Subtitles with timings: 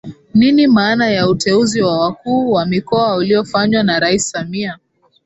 [0.33, 4.77] Nini maana ya uteuzi wa wakuu wa mikoa uliofanywa na Rais Samia